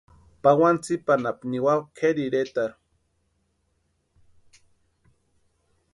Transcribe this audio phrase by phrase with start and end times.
[0.41, 2.77] Pawani tsipa anapu niwaka Kʼeri iretarhu.